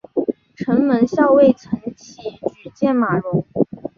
[0.55, 2.15] 城门校尉岑起
[2.47, 3.45] 举荐马融。